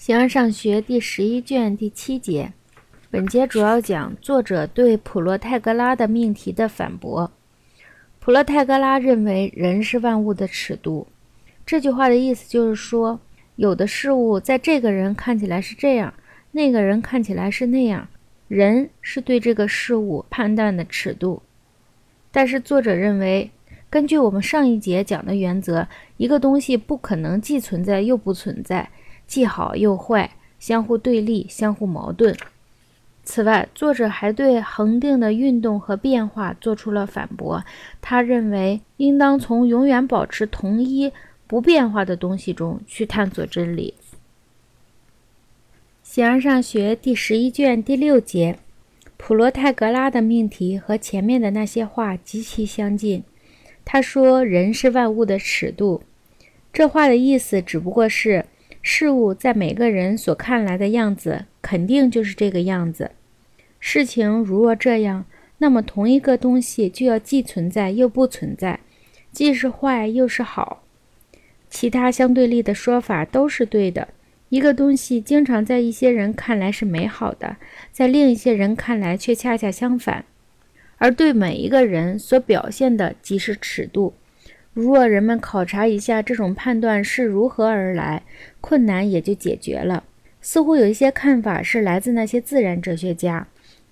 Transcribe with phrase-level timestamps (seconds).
[0.00, 2.54] 形而上学第十一卷第七节，
[3.10, 7.30] 本节主要讲作者对普罗泰戈拉的命题的反驳。
[8.18, 11.06] 普罗泰戈拉认为人是万物的尺度。
[11.66, 13.20] 这句话的意思就是说，
[13.56, 16.14] 有的事物在这个人看起来是这样，
[16.52, 18.08] 那个人看起来是那样，
[18.48, 21.42] 人是对这个事物判断的尺度。
[22.32, 23.50] 但是作者认为，
[23.90, 25.86] 根据我们上一节讲的原则，
[26.16, 28.88] 一个东西不可能既存在又不存在。
[29.30, 32.36] 既好又坏，相互对立，相互矛盾。
[33.22, 37.62] 此外，作者还对恒定的运动和变化做出了反驳。
[38.00, 41.12] 他认为，应当从永远保持同一、
[41.46, 43.94] 不变化的东西中去探索真理。
[46.02, 48.58] 《形而上学》第十一卷第六节，
[49.16, 53.22] 普罗泰戈拉的命题和前面的那些话极其相近。
[53.84, 56.02] 他说：“人是万物的尺度。”
[56.74, 58.46] 这话的意思只不过是。
[58.82, 63.10] 事物在每个人所看来的样子，肯定就是这个样子。
[63.78, 65.24] 事情如若这样，
[65.58, 68.80] 那么同一个东西就要既存在又不存在，
[69.32, 70.82] 既是坏又是好。
[71.68, 74.08] 其他相对立的说法都是对的。
[74.48, 77.58] 一个东西经常在一些人看来是美好的，
[77.92, 80.24] 在另一些人看来却恰恰相反，
[80.98, 84.14] 而对每一个人所表现的即是尺度。
[84.72, 88.22] 如若人们考察一下这种判断是如何而来，
[88.60, 90.04] 困难也就解决了。
[90.40, 93.48] 似乎有一些看法是来自那些自然哲学家，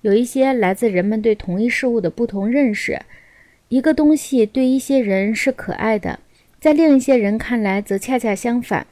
[0.00, 3.00] 有一些来自人们对同一事物的不同认识。
[3.68, 6.18] 一个东西对一些人是可爱的，
[6.58, 8.86] 在另一些人看来则恰恰相反。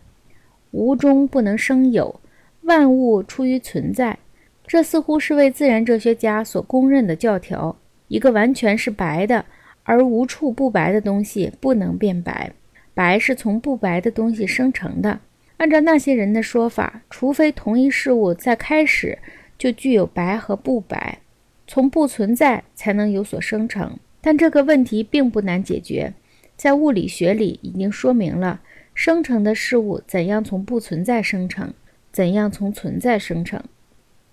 [0.70, 2.20] 无中不能生有，
[2.62, 4.19] 万物出于存在，
[4.67, 7.77] 这似乎是为自然哲学家所公认的教条。
[8.09, 9.47] 一个完全是白的。
[9.84, 12.53] 而无处不白的东西不能变白，
[12.95, 15.20] 白是从不白的东西生成的。
[15.56, 19.19] 按照那些人的说法，除非同一事物在开始
[19.59, 21.19] 就具有白和不白，
[21.67, 23.99] 从不存在才能有所生成。
[24.21, 26.12] 但这个问题并不难解决，
[26.56, 28.60] 在物理学里已经说明了
[28.94, 31.72] 生成的事物怎样从不存在生成，
[32.12, 33.62] 怎样从存在生成。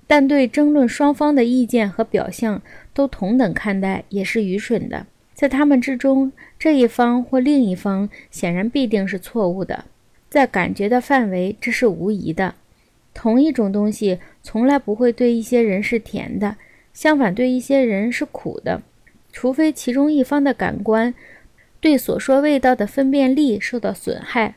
[0.06, 2.62] 但对争论双方的意见和表象
[2.94, 5.06] 都同等看待，也是愚蠢的。
[5.38, 9.86] 在他们之中，这一方或另一方显然必定是错误的。
[10.32, 12.56] 在感觉的范围，这是无疑的。
[13.14, 16.58] 同一种东西从来不会对一些人是甜的，
[16.92, 18.82] 相反对一些人是苦的，
[19.32, 21.14] 除非其中一方的感官
[21.80, 24.56] 对所说味道的分辨力受到损害。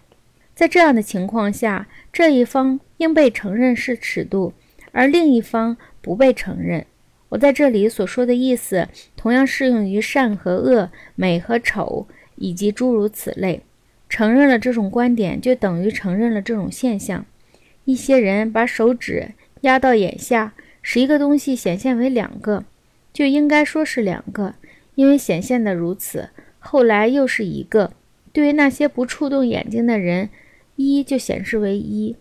[0.54, 4.54] 在这样的情况下，这一方应被承认是尺度，
[4.92, 6.86] 而另一方不被承认。
[7.30, 13.62] 我在这里所说的意思，同样适用于善和恶、美和丑，以及诸如此类。
[14.08, 17.24] 承认了这种观点，就等于承认了这种现象。
[17.84, 19.30] 一些人把手指
[19.60, 22.64] 压到眼下，使一个东西显现为两个，
[23.12, 24.54] 就应该说是两个，
[24.96, 26.30] 因为显现的如此。
[26.58, 27.92] 后来又是一个。
[28.32, 30.30] 对于那些不触动眼睛的人，
[30.74, 32.16] 一就显示为一。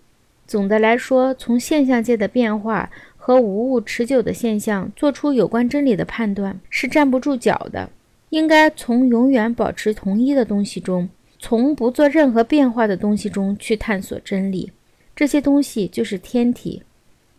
[0.45, 2.91] 总的来说，从现象界的变化。
[3.29, 7.87] 和无物持久的现象做出有关真理的判断是站不住脚的。
[8.29, 11.07] 应该从永远保持同一的东西中，
[11.37, 14.71] 从不做任何变化的东西中去探索真理。
[15.15, 16.81] 这些东西就是天体，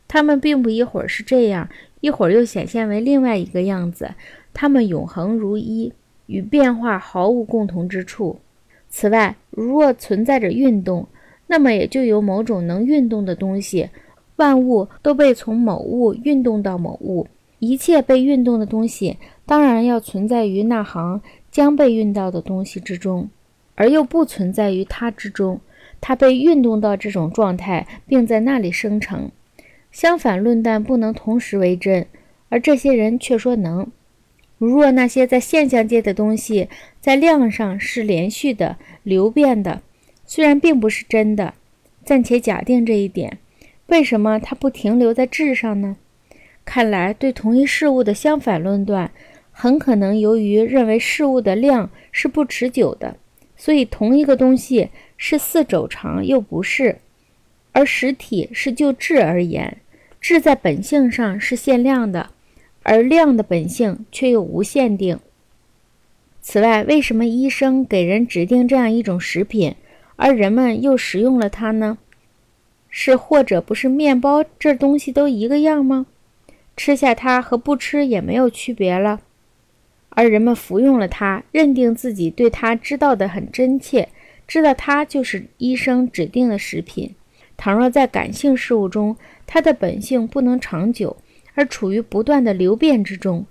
[0.06, 1.69] 它们并不一会儿是这样，
[2.01, 4.15] 一会儿又显现为另外一个样子。
[4.55, 5.93] 它们永恒如一，
[6.27, 8.39] 与变化毫无共同之处。
[8.89, 11.09] 此外，如若存在着运动，
[11.49, 13.91] 那么也就有某种能运动的东西。
[14.41, 17.28] 万物都被从某物运动到某物，
[17.59, 21.21] 一切被运动的东西当然要存在于那行
[21.51, 23.28] 将被运到的东西之中，
[23.75, 25.61] 而又不存在于它之中。
[26.01, 29.31] 它被运动到这种状态，并在那里生成。
[29.93, 32.07] 相反论断不能同时为真，
[32.49, 33.87] 而这些人却说能。
[34.57, 39.83] 如若那些在现象界的东西在量上是连续的、流变的，
[40.25, 41.53] 虽然并不是真的，
[42.03, 43.36] 暂且假定这一点。
[43.91, 45.97] 为什么它不停留在质上呢？
[46.65, 49.10] 看来，对同一事物的相反论断，
[49.51, 53.16] 很可能由于认为事物的量是不持久的，
[53.57, 56.98] 所以同一个东西是四肘长又不是。
[57.72, 59.78] 而实体是就质而言，
[60.21, 62.31] 质在本性上是限量的，
[62.84, 65.19] 而量的本性却又无限定。
[66.41, 69.75] 此外，为什么医生给人指定这样一种食品，
[70.16, 71.98] 而人们又食用了它呢？
[72.91, 76.07] 是或者不是面包这东西都一个样吗？
[76.77, 79.21] 吃下它和不吃也没有区别了，
[80.10, 84.09] 而人们服用了它，认定自己对它知道的很真切，
[84.47, 87.15] 知道它就是医生指定的食品。
[87.57, 89.16] 倘若在感性事物中，
[89.47, 91.16] 它的本性不能长久，
[91.54, 93.45] 而处于不断的流变之中，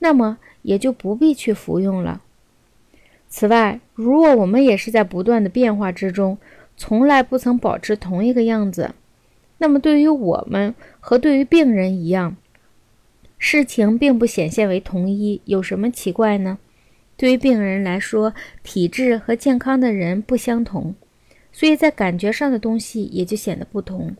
[0.00, 2.20] 那么也就不必去服用了。
[3.28, 6.36] 此外，如果我们也是在不断的变化之中，
[6.76, 8.94] 从来不曾保持同一个样子，
[9.58, 12.36] 那么对于我们和对于病人一样，
[13.38, 16.58] 事情并不显现为同一，有什么奇怪呢？
[17.16, 18.34] 对于病人来说，
[18.64, 20.94] 体质和健康的人不相同，
[21.52, 24.16] 所以在感觉上的东西也就显得不同。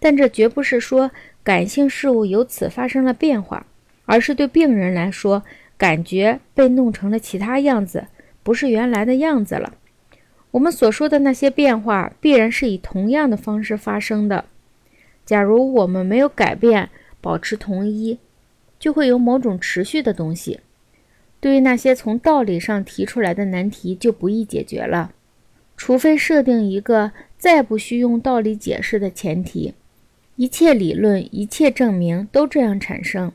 [0.00, 1.10] 但这绝不是说
[1.42, 3.66] 感性事物由此发生了变化，
[4.06, 5.42] 而是对病人来说，
[5.76, 8.06] 感觉被弄成了其他样子，
[8.42, 9.74] 不是原来的样子了。
[10.58, 14.46] 我们所说的那些变化，必然是以同样的方式发生的。
[15.24, 16.90] 假如我们没有改变，
[17.20, 18.18] 保持同一，
[18.76, 20.58] 就会有某种持续的东西。
[21.38, 25.12] 对于那些从道理上提出来的难题，就不易解决了，
[25.76, 29.74] 除非设定一个再不需用道理解释的前提。
[30.34, 33.30] 一切理论、一切证明都这样产生。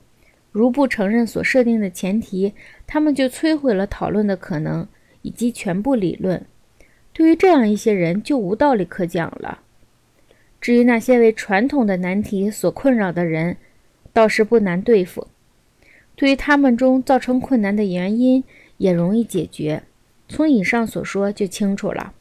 [0.52, 2.52] 如不承认所设定的前提，
[2.86, 4.86] 他们就摧毁了讨论的可能
[5.22, 6.46] 以及全部理论。
[7.14, 9.60] 对于这样一些人，就无道理可讲了。
[10.60, 13.58] 至于那些为传统的难题所困扰的人，
[14.12, 15.28] 倒是不难对付。
[16.16, 18.44] 对于他们中造成困难的原因
[18.78, 19.84] 也容易解决，
[20.28, 22.14] 从以上所说就清楚了。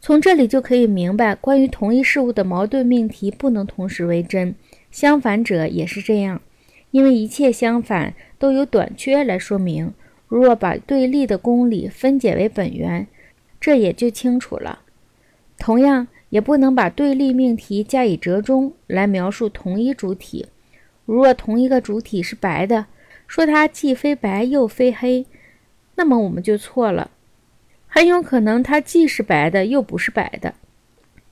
[0.00, 4.54] 从这里就可以明白，关于同一事物的矛盾命题不能同时为真，
[4.90, 6.42] 相反者也是这样，
[6.90, 9.94] 因为一切相反都有短缺来说明。
[10.28, 13.06] 如若把对立的公理分解为本源，
[13.64, 14.80] 这也就清楚了。
[15.56, 20.48] 同样，也不能把对立命题加以折中来描述同一主体。
[21.06, 22.84] 如若同一个主体是白的，
[23.26, 25.24] 说它既非白又非黑，
[25.94, 27.10] 那么我们就错了。
[27.86, 30.52] 很有可能它既是白的又不是白的。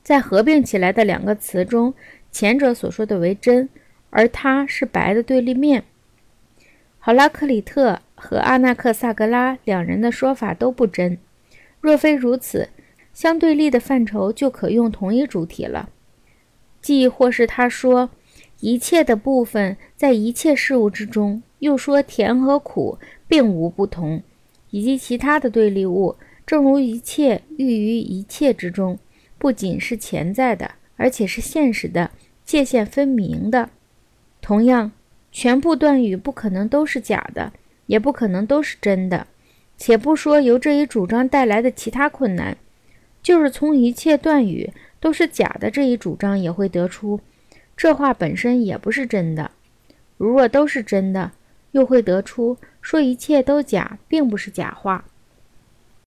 [0.02, 1.92] 在合并起来的两个词中，
[2.30, 3.68] 前者所说的为真，
[4.08, 5.84] 而它是白的对立面。
[6.98, 11.18] 好拉克里特和阿纳克萨格拉两人的说法都不真。
[11.82, 12.70] 若非如此，
[13.12, 15.90] 相对立的范畴就可用同一主体了，
[16.80, 18.08] 即或是他说
[18.60, 21.42] 一切的部分在一切事物之中。
[21.58, 22.98] 又说甜和苦
[23.28, 24.20] 并无不同，
[24.70, 28.98] 以及其他的对立物，正如一切寓于一切之中，
[29.38, 32.10] 不仅是潜在的，而且是现实的，
[32.44, 33.70] 界限分明的。
[34.40, 34.90] 同样，
[35.30, 37.52] 全部断语不可能都是假的，
[37.86, 39.28] 也不可能都是真的。
[39.76, 42.56] 且不说由这一主张带来的其他困难，
[43.22, 47.20] 就是从一切断语都是假的这一主张也会得出，
[47.76, 49.50] 这话本身也不是真的。
[50.16, 51.32] 如若都是真的。
[51.72, 55.06] 又会得出说一切都假，并不是假话。